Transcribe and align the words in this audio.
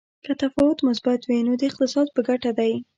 که 0.25 0.31
تفاوت 0.43 0.79
مثبت 0.89 1.19
وي 1.23 1.39
نو 1.47 1.53
د 1.57 1.61
اقتصاد 1.69 2.07
په 2.15 2.21
ګټه 2.29 2.51
دی. 2.59 2.73